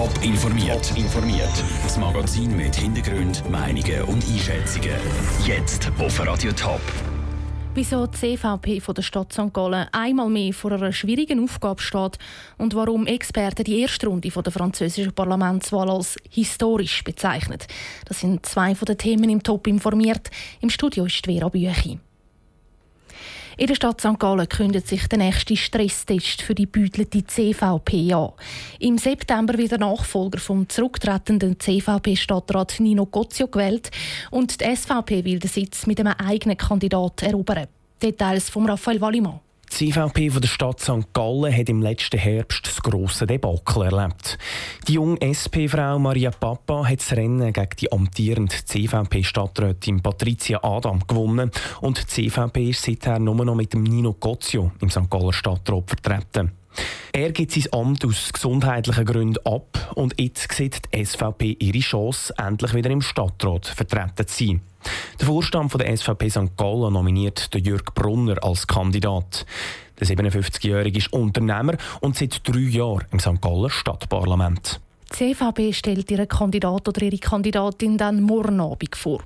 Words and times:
Top 0.00 0.24
informiert. 0.24 0.96
informiert. 0.96 1.62
Das 1.82 1.98
Magazin 1.98 2.56
mit 2.56 2.74
Hintergrund, 2.74 3.44
Meinungen 3.50 4.02
und 4.04 4.24
Einschätzungen. 4.24 4.96
Jetzt 5.44 5.92
auf 5.98 6.26
Radio 6.26 6.52
Top. 6.52 6.80
Wieso 7.74 8.06
die 8.06 8.16
CVP 8.16 8.80
von 8.80 8.94
der 8.94 9.02
Stadt 9.02 9.30
St. 9.30 9.52
Gallen 9.52 9.88
einmal 9.92 10.30
mehr 10.30 10.54
vor 10.54 10.72
einer 10.72 10.90
schwierigen 10.94 11.44
Aufgabe 11.44 11.82
steht 11.82 12.16
und 12.56 12.74
warum 12.74 13.06
Experten 13.06 13.64
die 13.64 13.82
erste 13.82 14.06
Runde 14.06 14.30
der 14.30 14.52
französischen 14.52 15.12
Parlamentswahl 15.12 15.90
als 15.90 16.16
historisch 16.30 17.04
bezeichnen. 17.04 17.58
Das 18.06 18.20
sind 18.20 18.46
zwei 18.46 18.74
von 18.74 18.86
den 18.86 18.96
Themen 18.96 19.28
im 19.28 19.42
Top 19.42 19.66
informiert. 19.66 20.30
Im 20.62 20.70
Studio 20.70 21.04
ist 21.04 21.26
Vera 21.26 21.50
Büchi. 21.50 21.98
In 23.60 23.66
der 23.66 23.74
Stadt 23.74 24.00
St. 24.00 24.18
Gallen 24.18 24.48
kündet 24.48 24.88
sich 24.88 25.06
der 25.06 25.18
nächste 25.18 25.54
Stresstest 25.54 26.40
für 26.40 26.54
die 26.54 26.64
büdelte 26.64 27.26
CVP 27.26 28.10
an. 28.14 28.32
Im 28.78 28.96
September 28.96 29.58
wird 29.58 29.72
der 29.72 29.78
Nachfolger 29.80 30.38
vom 30.38 30.66
zurücktretenden 30.66 31.60
CVP-Stadtrat 31.60 32.80
Nino 32.80 33.04
Gozio 33.04 33.48
gewählt 33.48 33.90
und 34.30 34.62
die 34.62 34.74
SVP 34.74 35.26
will 35.26 35.40
den 35.40 35.50
Sitz 35.50 35.86
mit 35.86 36.00
einem 36.00 36.14
eigenen 36.14 36.56
Kandidat 36.56 37.22
erobern. 37.22 37.66
Details 38.02 38.48
von 38.48 38.64
Raphael 38.66 38.98
Wallimann. 38.98 39.40
Die 39.80 39.92
CVP 39.92 40.28
von 40.28 40.42
der 40.42 40.48
Stadt 40.48 40.80
St. 40.80 41.14
Gallen 41.14 41.56
hat 41.56 41.70
im 41.70 41.80
letzten 41.80 42.18
Herbst 42.18 42.66
das 42.66 42.82
grosse 42.82 43.26
Debakel 43.26 43.84
erlebt. 43.84 44.36
Die 44.86 44.92
junge 44.92 45.16
SP-Frau 45.24 45.98
Maria 45.98 46.30
Papa 46.32 46.84
hat 46.86 46.98
das 47.00 47.12
Rennen 47.12 47.50
gegen 47.50 47.76
die 47.80 47.90
amtierende 47.90 48.54
CVP-Stadträtin 48.62 50.02
Patricia 50.02 50.62
Adam 50.62 51.00
gewonnen 51.06 51.50
und 51.80 51.98
die 51.98 52.28
CVP 52.28 52.70
ist 52.70 52.82
seither 52.82 53.18
nur 53.18 53.42
noch 53.42 53.54
mit 53.54 53.72
dem 53.72 53.84
Nino 53.84 54.12
Gozio 54.12 54.70
im 54.82 54.90
St. 54.90 55.08
Galler 55.08 55.32
Stadtrat 55.32 55.88
vertreten. 55.88 56.59
Er 57.12 57.32
gibt 57.32 57.52
sein 57.52 57.66
Amt 57.72 58.04
aus 58.04 58.32
gesundheitlichen 58.32 59.04
Gründen 59.04 59.44
ab 59.44 59.92
und 59.94 60.18
jetzt 60.20 60.52
sieht 60.52 60.82
die 60.94 61.04
SVP 61.04 61.56
ihre 61.58 61.80
Chance, 61.80 62.32
endlich 62.38 62.72
wieder 62.74 62.90
im 62.90 63.02
Stadtrat 63.02 63.66
vertreten 63.66 64.26
zu 64.26 64.44
sein. 64.44 64.60
Der 65.18 65.26
Vorstand 65.26 65.74
der 65.74 65.96
SVP 65.96 66.30
St. 66.30 66.56
Gallen 66.56 66.92
nominiert 66.92 67.50
Jörg 67.54 67.84
Brunner 67.94 68.42
als 68.42 68.66
Kandidat. 68.66 69.44
Der 69.98 70.06
57-Jährige 70.06 70.98
ist 70.98 71.12
Unternehmer 71.12 71.74
und 72.00 72.16
seit 72.16 72.46
drei 72.48 72.60
Jahren 72.60 73.04
im 73.10 73.18
St. 73.18 73.40
Gallen 73.40 73.68
Stadtparlament. 73.68 74.80
Die 75.12 75.34
CVP 75.34 75.72
stellt 75.72 76.10
ihren 76.10 76.28
Kandidat 76.28 76.88
oder 76.88 77.02
ihre 77.02 77.18
Kandidatin 77.18 77.98
dann 77.98 78.22
morgen 78.22 78.60
Abend 78.60 78.94
vor. 78.94 79.22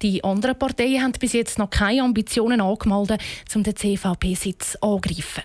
Die 0.00 0.24
anderen 0.24 0.58
Parteien 0.58 1.02
haben 1.02 1.12
bis 1.12 1.34
jetzt 1.34 1.58
noch 1.58 1.70
keine 1.70 2.02
Ambitionen 2.02 2.60
angemeldet, 2.60 3.20
um 3.54 3.62
den 3.62 3.76
CVP-Sitz 3.76 4.76
anzugreifen. 4.80 5.44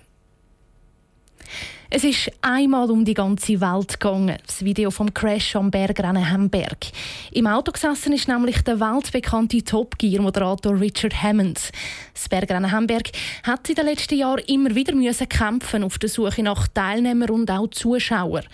Es 1.96 2.04
ist 2.04 2.32
einmal 2.42 2.90
um 2.90 3.06
die 3.06 3.14
ganze 3.14 3.62
Welt 3.62 4.00
gegangen. 4.00 4.40
Das 4.48 4.66
Video 4.66 4.90
vom 4.90 5.14
Crash 5.14 5.56
am 5.56 5.70
Bergrennen 5.70 6.28
Hamburg. 6.28 6.88
Im 7.32 7.46
Auto 7.46 7.72
gesessen 7.72 8.14
ist 8.14 8.28
nämlich 8.28 8.64
der 8.64 8.80
weltbekannte 8.80 9.64
Top 9.64 10.00
Gear 10.00 10.24
Moderator 10.24 10.80
Richard 10.80 11.22
Hammond. 11.22 11.72
Das 12.16 12.28
Bergrennen 12.28 12.72
Hamburg 12.72 13.12
hat 13.44 13.70
in 13.70 13.76
den 13.76 13.86
letzten 13.86 14.18
Jahren 14.18 14.42
immer 14.48 14.74
wieder 14.74 14.96
müssen 14.96 15.30
kämpfen 15.30 15.84
auf 15.84 16.00
der 16.00 16.10
Suche 16.10 16.42
nach 16.42 16.68
Teilnehmern 16.68 17.30
und 17.30 17.52
auch 17.52 17.68
Zuschauern. 17.68 18.46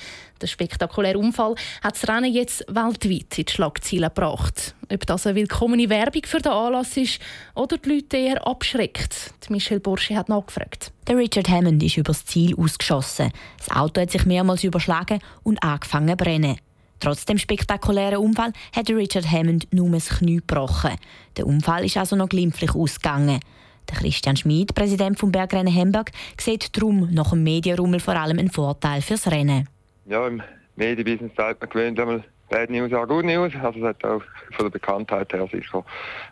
Der 0.42 0.48
spektakuläre 0.48 1.18
Unfall 1.18 1.56
hat 1.84 1.96
das 1.96 2.08
Rennen 2.08 2.34
jetzt 2.34 2.64
weltweit 2.70 3.38
in 3.38 3.46
die 3.46 3.52
Schlagzeilen 3.52 4.10
gebracht. 4.14 4.74
Ob 4.92 5.06
das 5.06 5.28
eine 5.28 5.36
willkommene 5.36 5.90
Werbung 5.90 6.22
für 6.26 6.40
den 6.40 6.54
Anlass 6.54 6.96
ist 6.96 7.20
oder 7.56 7.78
die 7.78 7.90
Leute 7.90 8.18
eher 8.18 8.48
abschreckt. 8.48 9.34
Die 9.46 9.54
Michelle 9.54 9.82
Borsche 9.82 10.16
hat 10.16 10.30
nachgefragt. 10.30 10.92
Der 11.08 11.18
Richard 11.18 11.50
Hammond 11.50 11.84
ist 11.84 11.98
übers 11.98 12.26
Ziel 12.26 12.56
ausgeschossen. 12.56 13.32
Das 13.58 13.76
Auto 13.76 14.00
hat 14.00 14.12
sich 14.12 14.26
mehrmals 14.26 14.64
überschlagen 14.64 15.20
und 15.44 15.62
angefangen 15.62 16.18
zu 16.18 16.24
brennen. 16.24 16.58
Trotz 17.02 17.26
dem 17.26 17.38
spektakulären 17.38 18.18
Unfall 18.18 18.54
hat 18.74 18.90
Richard 18.90 19.30
Hammond 19.30 19.68
nur 19.74 19.90
das 19.92 20.10
Knie 20.10 20.38
gebrochen. 20.38 20.96
Der 21.38 21.48
Unfall 21.48 21.86
ist 21.86 21.98
also 21.98 22.16
noch 22.16 22.30
glimpflich 22.30 22.76
ausgegangen. 22.76 23.40
Der 23.90 23.98
Christian 23.98 24.38
Schmid, 24.38 24.76
Präsident 24.76 25.18
vom 25.18 25.32
Bergrennen 25.32 25.74
Hamburg, 25.74 26.12
sieht 26.40 26.76
darum 26.78 27.10
nach 27.12 27.32
dem 27.32 27.44
Medienrummel 27.44 28.00
vor 28.00 28.16
allem 28.16 28.40
einen 28.40 28.52
Vorteil 28.52 29.02
fürs 29.02 29.28
Rennen 29.28 29.68
ja, 30.10 30.28
im 30.28 30.42
Medienbusiness 30.76 31.36
sagt 31.36 31.62
man 31.62 31.70
gewöhnt 31.70 32.00
einmal 32.00 32.24
Bad 32.50 32.70
News, 32.72 32.92
auch 32.94 33.08
Good 33.08 33.26
News. 33.26 33.54
Also 33.62 33.80
es 33.80 33.86
hat 33.86 34.04
auch 34.04 34.24
von 34.54 34.66
der 34.66 34.70
Bekanntheit 34.72 35.32
her 35.32 35.48
sicher 35.52 35.86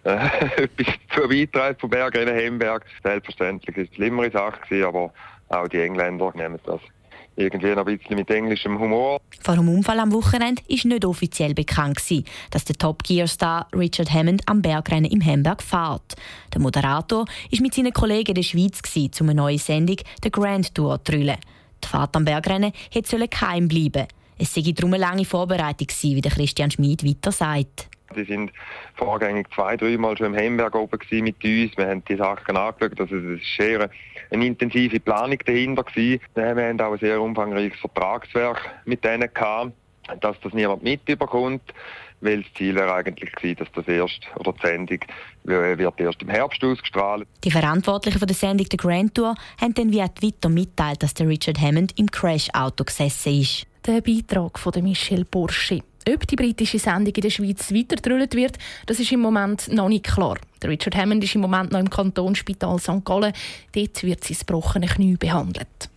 äh, 0.03 0.17
etwas 0.63 0.87
zu 1.13 1.27
beitragen 1.27 1.77
von 1.79 1.89
Berger 1.89 2.23
in 2.23 2.29
Hemberg. 2.29 2.85
Selbstverständlich 3.03 3.77
ist 3.77 3.91
es 3.91 3.95
schlimmere 3.95 4.31
Sache 4.31 4.59
gewesen, 4.61 4.85
aber 4.85 5.13
auch 5.49 5.67
die 5.67 5.79
Engländer 5.79 6.33
nehmen 6.35 6.59
das 6.65 6.81
irgendwie 7.35 7.75
noch 7.75 7.85
ein 7.85 7.97
bisschen 7.97 8.15
mit 8.15 8.31
englischem 8.31 8.79
Humor. 8.79 9.21
Vor 9.41 9.55
dem 9.55 9.69
Unfall 9.69 9.99
am 9.99 10.11
Wochenende 10.11 10.63
ist 10.67 10.85
nicht 10.85 11.05
offiziell 11.05 11.53
bekannt 11.53 11.97
gewesen, 11.97 12.25
dass 12.49 12.65
der 12.65 12.75
Top 12.77 13.03
Gear 13.03 13.27
Star 13.27 13.67
Richard 13.75 14.11
Hammond 14.11 14.41
am 14.47 14.63
Bergrennen 14.63 15.11
im 15.11 15.23
Hamburg 15.23 15.61
fährt. 15.61 16.15
Der 16.51 16.61
Moderator 16.61 17.25
ist 17.51 17.61
mit 17.61 17.75
seinen 17.75 17.93
Kollegen 17.93 18.29
in 18.29 18.35
der 18.35 18.41
Schweiz 18.41 18.81
gewesen, 18.81 19.11
um 19.19 19.29
eine 19.29 19.35
neue 19.35 19.59
Sendung, 19.59 19.97
der 20.23 20.31
Grand 20.31 20.73
Tour, 20.73 20.97
zu 21.03 21.11
drüllen. 21.11 21.37
Die 21.83 21.87
Fahrt 21.87 22.15
am 22.15 22.25
Bergrennen 22.25 22.71
hätte 22.91 23.27
geheim 23.27 23.67
bleiben 23.67 24.07
Es 24.37 24.53
sei 24.53 24.71
darum 24.75 24.93
eine 24.93 25.01
lange 25.01 25.25
Vorbereitung 25.25 25.87
gewesen, 25.87 26.15
wie 26.15 26.21
Christian 26.21 26.71
Schmid 26.71 27.03
weiter 27.05 27.31
sagt. 27.31 27.89
Sie 28.15 28.23
sind 28.23 28.51
vorgängig 28.95 29.47
zwei, 29.53 29.75
dreimal 29.75 30.17
schon 30.17 30.27
im 30.27 30.35
Heimberg 30.35 30.75
oben 30.75 30.99
mit 31.23 31.43
uns. 31.43 31.77
Wir 31.77 31.87
haben 31.87 32.03
die 32.05 32.15
Sachen 32.15 32.55
angeschaut. 32.55 32.99
Also 32.99 33.15
es 33.15 33.23
war 33.23 33.37
sehr 33.57 33.89
eine 34.31 34.45
intensive 34.45 34.99
Planung 34.99 35.37
dahinter. 35.45 35.83
Gewesen. 35.83 36.21
Wir 36.35 36.45
haben 36.45 36.81
auch 36.81 36.93
ein 36.93 36.99
sehr 36.99 37.21
umfangreiches 37.21 37.79
Vertragswerk 37.79 38.61
mit 38.85 39.03
denen 39.03 39.29
gehabt, 39.33 39.73
dass 40.21 40.39
das 40.41 40.53
niemand 40.53 40.83
mitbekommt 40.83 41.61
weil 42.21 42.41
das 42.43 42.53
Ziel 42.53 42.75
war 42.75 42.95
eigentlich 42.95 43.31
gewesen, 43.31 43.57
dass 43.59 43.67
das 43.73 43.87
erst, 43.87 44.21
oder 44.37 44.53
die 44.53 44.67
Sendung 44.67 44.99
wird 45.43 45.99
erst 45.99 46.21
im 46.21 46.29
Herbst 46.29 46.63
ausgestrahlt. 46.63 47.27
Die 47.43 47.51
Verantwortlichen 47.51 48.19
für 48.19 48.25
die 48.25 48.33
Sendung 48.33 48.67
der 48.67 48.77
Grand 48.77 49.15
Tour 49.15 49.35
haben 49.61 49.73
dann 49.73 49.91
via 49.91 50.07
Twitter 50.07 50.49
mitteilt, 50.49 51.03
dass 51.03 51.13
der 51.13 51.27
Richard 51.27 51.59
Hammond 51.59 51.97
im 51.97 52.09
Crash-Auto 52.09 52.83
gesessen 52.83 53.41
ist. 53.41 53.67
Der 53.85 54.01
Beitrag 54.01 54.57
von 54.57 54.73
Michel 54.83 55.25
Burschi. 55.25 55.83
Ob 56.09 56.25
die 56.25 56.37
britische 56.37 56.79
Sendung 56.79 57.13
in 57.13 57.21
der 57.21 57.29
Schweiz 57.29 57.71
weitergedrüllt 57.71 58.33
wird, 58.33 58.57
das 58.85 58.99
ist 58.99 59.11
im 59.11 59.19
Moment 59.19 59.67
noch 59.67 59.89
nicht 59.89 60.05
klar. 60.05 60.37
Der 60.61 60.69
Richard 60.69 60.95
Hammond 60.95 61.23
ist 61.23 61.35
im 61.35 61.41
Moment 61.41 61.71
noch 61.71 61.79
im 61.79 61.89
Kantonsspital 61.89 62.79
St. 62.79 63.03
Gallen. 63.03 63.33
Dort 63.73 64.03
wird 64.03 64.23
sein 64.23 64.37
gebrochene 64.39 64.87
Knie 64.87 65.17
behandelt 65.17 65.89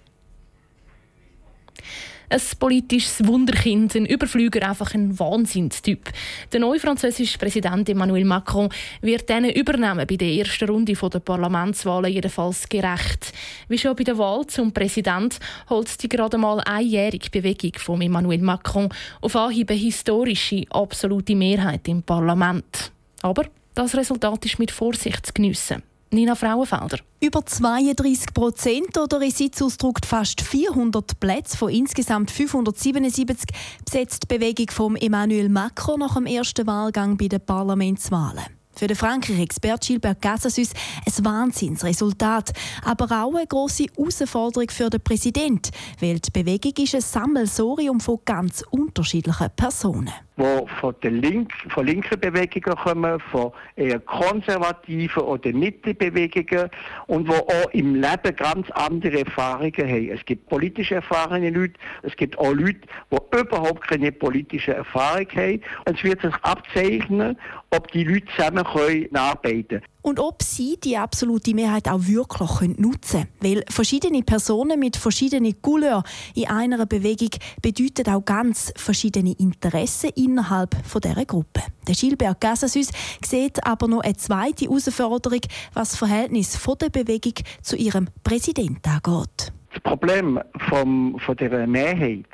ein 2.30 2.40
politisches 2.58 3.26
Wunderkind, 3.26 3.96
ein 3.96 4.06
Überflüger, 4.06 4.68
einfach 4.68 4.94
ein 4.94 5.18
Wahnsinnstyp. 5.18 6.10
Der 6.52 6.60
neue 6.60 6.78
französische 6.78 7.38
Präsident 7.38 7.88
Emmanuel 7.88 8.24
Macron 8.24 8.68
wird 9.02 9.28
diesen 9.28 9.50
übernehmen 9.50 10.06
bei 10.06 10.16
der 10.16 10.32
ersten 10.32 10.68
Runde 10.68 10.92
der 10.92 11.18
Parlamentswahlen 11.18 12.12
jedenfalls 12.12 12.68
gerecht. 12.68 13.32
Wie 13.68 13.78
schon 13.78 13.96
bei 13.96 14.04
der 14.04 14.16
Wahl 14.16 14.46
zum 14.46 14.72
Präsident 14.72 15.40
holt 15.68 16.02
die 16.02 16.08
gerade 16.08 16.38
mal 16.38 16.60
einjährige 16.60 17.30
Bewegung 17.30 17.72
von 17.76 18.00
Emmanuel 18.00 18.40
Macron 18.40 18.88
auf 19.20 19.34
Anhieb 19.34 19.70
eine 19.70 19.80
historische, 19.80 20.64
absolute 20.70 21.34
Mehrheit 21.34 21.88
im 21.88 22.02
Parlament. 22.02 22.92
Aber 23.22 23.46
das 23.74 23.96
Resultat 23.96 24.44
ist 24.44 24.58
mit 24.58 24.70
Vorsicht 24.70 25.26
zu 25.26 25.32
geniessen. 25.32 25.82
Nina 26.12 26.34
Frauenfelder. 26.34 26.98
Über 27.20 27.46
32 27.46 28.34
Prozent 28.34 28.98
oder 28.98 29.22
in 29.22 29.30
Sitzausdruck 29.30 30.04
fast 30.04 30.40
400 30.40 31.20
Plätze 31.20 31.56
von 31.56 31.70
insgesamt 31.70 32.32
577 32.32 33.48
besetzt 33.84 34.24
die 34.24 34.34
Bewegung 34.34 34.70
von 34.70 34.96
Emmanuel 34.96 35.48
Macron 35.48 36.00
nach 36.00 36.14
dem 36.14 36.26
ersten 36.26 36.66
Wahlgang 36.66 37.16
bei 37.16 37.28
den 37.28 37.40
Parlamentswahlen. 37.40 38.44
Für 38.74 38.88
den 38.88 38.96
Frankreich-Expert 38.96 39.82
Gilbert 39.82 40.20
Casassus 40.20 40.70
ein 41.06 41.24
Wahnsinnsresultat, 41.24 42.54
aber 42.84 43.22
auch 43.22 43.34
eine 43.34 43.46
grosse 43.46 43.84
Herausforderung 43.84 44.68
für 44.70 44.90
den 44.90 45.02
Präsidenten, 45.02 45.70
weil 46.00 46.18
die 46.18 46.30
Bewegung 46.30 46.72
ist 46.82 46.94
ein 46.96 47.02
Sammelsorium 47.02 48.00
von 48.00 48.18
ganz 48.24 48.64
unterschiedlichen 48.70 49.50
Personen 49.54 50.10
die 50.40 50.66
von 50.80 50.94
den 51.02 51.20
Link, 51.22 51.52
von 51.68 51.86
linken 51.86 52.18
Bewegungen 52.18 52.76
kommen, 52.76 53.20
von 53.30 53.52
eher 53.76 54.00
konservativen 54.00 55.22
oder 55.22 55.52
Mittebewegungen 55.52 56.70
und 57.06 57.28
die 57.28 57.32
auch 57.32 57.70
im 57.72 57.94
Leben 57.94 58.36
ganz 58.36 58.70
andere 58.70 59.20
Erfahrungen 59.20 59.72
haben. 59.76 60.10
Es 60.10 60.24
gibt 60.24 60.48
politische 60.48 60.96
erfahrene 60.96 61.50
Leute, 61.50 61.74
es 62.02 62.16
gibt 62.16 62.38
auch 62.38 62.52
Leute, 62.52 62.80
die 63.10 63.38
überhaupt 63.38 63.88
keine 63.88 64.12
politische 64.12 64.74
Erfahrung 64.74 65.26
haben. 65.34 65.62
Und 65.86 65.98
es 65.98 66.04
wird 66.04 66.22
sich 66.22 66.34
abzeichnen, 66.42 67.36
ob 67.70 67.90
die 67.92 68.04
Leute 68.04 68.26
zusammen 68.36 68.66
arbeiten 68.66 69.68
können 69.68 69.82
und 70.02 70.18
ob 70.18 70.42
sie 70.42 70.78
die 70.82 70.96
absolute 70.96 71.54
Mehrheit 71.54 71.88
auch 71.88 72.06
wirklich 72.06 72.78
nutzen 72.78 73.26
können. 73.40 73.56
Weil 73.56 73.64
verschiedene 73.68 74.22
Personen 74.22 74.78
mit 74.78 74.96
verschiedenen 74.96 75.60
Couleurs 75.60 76.04
in 76.34 76.48
einer 76.48 76.86
Bewegung 76.86 77.30
bedeuten 77.62 78.10
auch 78.10 78.24
ganz 78.24 78.72
verschiedene 78.76 79.32
Interessen 79.38 80.10
innerhalb 80.16 80.76
dieser 80.82 81.24
Gruppe. 81.24 81.62
Der 81.86 81.94
Gilbert 81.94 82.40
Gassasüs 82.40 82.90
sieht 83.24 83.64
aber 83.66 83.88
noch 83.88 84.00
eine 84.00 84.16
zweite 84.16 84.66
Herausforderung, 84.66 85.40
was 85.74 85.90
das 85.90 85.98
Verhältnis 85.98 86.58
der 86.80 86.90
Bewegung 86.90 87.34
zu 87.62 87.76
ihrem 87.76 88.08
Präsidenten 88.22 88.88
angeht. 88.88 89.52
Das 89.72 89.82
Problem 89.82 90.40
vom, 90.68 91.18
von 91.18 91.36
der 91.36 91.66
Mehrheit 91.66 92.26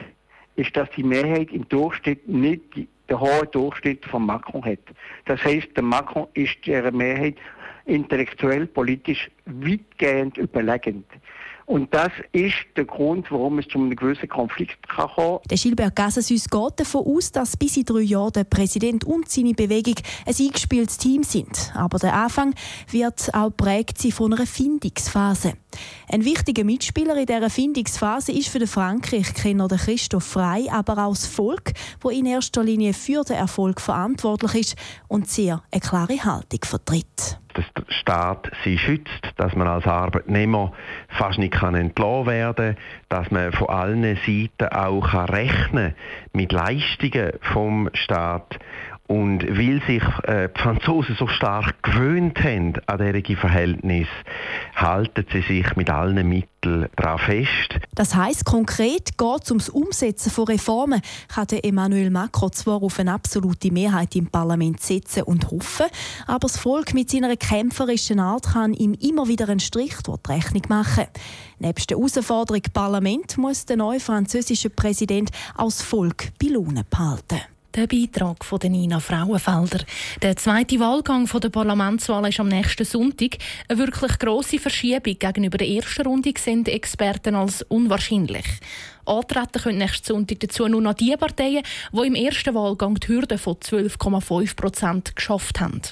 ist, 0.56 0.76
dass 0.76 0.88
die 0.96 1.02
Mehrheit 1.02 1.50
im 1.52 1.68
Durchschnitt 1.68 2.26
nicht 2.28 2.62
den 3.08 3.20
hohen 3.20 3.50
Durchschnitt 3.52 4.04
von 4.06 4.26
Macron 4.26 4.64
hat. 4.64 4.78
Das 5.26 5.42
heißt, 5.44 5.68
der 5.76 5.82
Macron 5.82 6.26
ist 6.34 6.56
der 6.66 6.90
Mehrheit 6.92 7.36
intellektuell, 7.84 8.66
politisch 8.66 9.30
weitgehend 9.44 10.36
überlegend. 10.36 11.06
Und 11.66 11.92
das 11.92 12.12
ist 12.30 12.54
der 12.76 12.84
Grund, 12.84 13.28
warum 13.32 13.58
es 13.58 13.66
zu 13.66 13.78
einem 13.78 13.94
gewissen 13.96 14.28
Konflikt 14.28 14.88
kann 14.88 15.08
kommen 15.08 15.40
kann. 15.48 15.58
Gilbert 15.58 15.96
Gassensus 15.96 16.48
geht 16.48 16.80
davon 16.80 17.04
aus, 17.04 17.32
dass 17.32 17.56
bis 17.56 17.76
in 17.76 17.84
drei 17.84 18.00
Jahren 18.00 18.32
der 18.32 18.44
Präsident 18.44 19.02
und 19.04 19.28
seine 19.28 19.52
Bewegung 19.52 19.96
ein 20.26 20.34
eingespieltes 20.38 20.98
Team 20.98 21.24
sind. 21.24 21.72
Aber 21.74 21.98
der 21.98 22.14
Anfang 22.14 22.54
wird 22.90 23.34
auch 23.34 23.50
prägt 23.50 23.98
sein 23.98 24.12
von 24.12 24.32
einer 24.32 24.46
Findungsphase. 24.46 25.54
Ein 26.10 26.24
wichtiger 26.24 26.64
Mitspieler 26.64 27.16
in 27.16 27.26
dieser 27.26 27.50
Findungsphase 27.50 28.32
ist 28.32 28.48
für 28.48 28.58
den 28.58 28.68
Frankreich-Kenner 28.68 29.68
Christoph 29.68 30.24
Frey, 30.24 30.68
aber 30.70 30.98
auch 30.98 31.10
das 31.10 31.26
Volk, 31.26 31.72
wo 32.00 32.10
in 32.10 32.26
erster 32.26 32.62
Linie 32.62 32.92
für 32.92 33.22
den 33.24 33.36
Erfolg 33.36 33.80
verantwortlich 33.80 34.54
ist 34.54 34.76
und 35.08 35.28
sehr 35.28 35.62
eine 35.72 35.80
klare 35.80 36.24
Haltung 36.24 36.60
vertritt. 36.64 37.38
Dass 37.54 37.64
der 37.76 37.84
Staat 37.88 38.50
sie 38.64 38.78
schützt, 38.78 39.32
dass 39.36 39.54
man 39.54 39.66
als 39.66 39.86
Arbeitnehmer 39.86 40.72
fast 41.08 41.38
nicht 41.38 41.54
kann 41.54 41.74
entlassen 41.74 42.26
werden, 42.26 42.76
dass 43.08 43.30
man 43.30 43.52
von 43.52 43.68
allen 43.68 44.02
Seiten 44.26 44.68
auch 44.72 45.10
kann 45.10 45.28
rechnen 45.30 45.94
mit 46.32 46.52
Leistungen 46.52 47.32
vom 47.40 47.88
Staat 47.94 48.58
und 49.08 49.46
weil 49.46 49.80
sich 49.86 50.02
äh, 50.24 50.48
die 50.54 50.60
Franzosen 50.60 51.16
so 51.16 51.26
stark 51.28 51.82
gewöhnt 51.82 52.42
haben 52.42 52.74
an 52.86 53.22
diese 53.22 53.38
Verhältnisse, 53.38 54.10
halten 54.74 55.24
sie 55.32 55.42
sich 55.42 55.76
mit 55.76 55.90
allen 55.90 56.28
Mitteln 56.28 56.88
daran 56.96 57.18
fest. 57.18 57.78
Das 57.94 58.14
heisst, 58.14 58.44
konkret 58.44 59.16
geht 59.16 59.42
es 59.44 59.50
ums 59.50 59.68
Umsetzen 59.68 60.30
von 60.30 60.44
Reformen. 60.44 61.00
Kann 61.28 61.46
Emmanuel 61.62 62.10
Macron 62.10 62.52
zwar 62.52 62.82
auf 62.82 62.98
eine 62.98 63.12
absolute 63.12 63.70
Mehrheit 63.70 64.16
im 64.16 64.26
Parlament 64.26 64.80
setzen 64.80 65.22
und 65.22 65.50
hoffen, 65.50 65.86
aber 66.26 66.40
das 66.40 66.58
Volk 66.58 66.92
mit 66.92 67.10
seiner 67.10 67.36
kämpferischen 67.36 68.18
Art 68.18 68.46
kann 68.52 68.74
ihm 68.74 68.94
immer 68.94 69.28
wieder 69.28 69.48
einen 69.48 69.60
Strich 69.60 69.94
durch 70.04 70.18
die 70.18 70.32
Rechnung 70.32 70.62
machen. 70.68 71.06
Neben 71.58 71.86
der 71.88 71.96
Herausforderung 71.96 72.62
Parlament 72.72 73.38
muss 73.38 73.66
der 73.66 73.76
neue 73.76 74.00
französische 74.00 74.70
Präsident 74.70 75.30
aus 75.54 75.80
Volk 75.80 76.32
Laune 76.42 76.84
behalten. 76.88 77.55
Der 77.76 77.86
Beitrag 77.86 78.42
von 78.42 78.58
Nina 78.64 79.00
Frauenfelder. 79.00 79.84
Der 80.22 80.34
zweite 80.36 80.80
Wahlgang 80.80 81.26
der 81.26 81.50
Parlamentswahl 81.50 82.26
ist 82.26 82.40
am 82.40 82.48
nächsten 82.48 82.86
Sonntag. 82.86 83.36
Eine 83.68 83.80
wirklich 83.80 84.18
grosse 84.18 84.58
Verschiebung 84.58 85.18
gegenüber 85.18 85.58
der 85.58 85.68
ersten 85.68 86.06
Runde 86.06 86.32
sehen 86.38 86.64
die 86.64 86.72
Experten 86.72 87.34
als 87.34 87.60
unwahrscheinlich. 87.60 88.46
Antreten 89.04 89.62
können 89.62 89.78
nächsten 89.78 90.06
Sonntag 90.06 90.40
dazu 90.40 90.66
nur 90.68 90.80
noch 90.80 90.94
die 90.94 91.14
Parteien, 91.18 91.64
die 91.92 92.06
im 92.06 92.14
ersten 92.14 92.54
Wahlgang 92.54 92.94
die 92.94 93.08
Hürde 93.08 93.36
von 93.36 93.56
12,5 93.56 94.56
Prozent 94.56 95.14
geschafft 95.14 95.60
haben. 95.60 95.82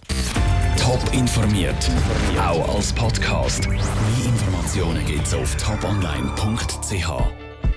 Top 0.78 1.02
informiert, 1.12 1.90
auch 2.38 2.76
als 2.76 2.94
Podcast. 2.94 3.68
Mehr 3.68 3.78
Informationen 4.24 5.04
gibt 5.04 5.26
es 5.26 5.34
auf 5.34 5.54
toponline.ch. 5.56 7.43